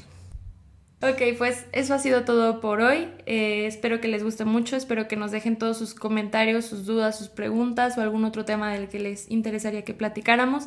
[1.02, 3.08] Ok, pues eso ha sido todo por hoy.
[3.26, 7.18] Eh, espero que les guste mucho, espero que nos dejen todos sus comentarios, sus dudas,
[7.18, 10.64] sus preguntas o algún otro tema del que les interesaría que platicáramos.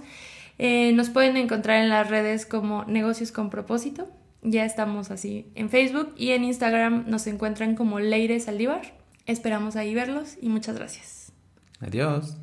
[0.60, 4.08] Eh, nos pueden encontrar en las redes como Negocios con Propósito.
[4.50, 8.94] Ya estamos así en Facebook y en Instagram nos encuentran como Leire Saldívar.
[9.26, 11.34] Esperamos ahí verlos y muchas gracias.
[11.82, 12.38] Adiós.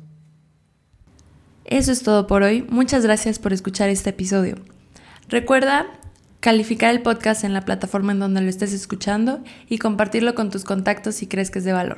[1.63, 2.63] Eso es todo por hoy.
[2.69, 4.57] Muchas gracias por escuchar este episodio.
[5.29, 5.87] Recuerda
[6.41, 10.63] calificar el podcast en la plataforma en donde lo estés escuchando y compartirlo con tus
[10.63, 11.97] contactos si crees que es de valor.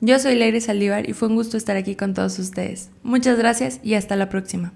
[0.00, 2.90] Yo soy Leire Saldívar y fue un gusto estar aquí con todos ustedes.
[3.04, 4.72] Muchas gracias y hasta la próxima.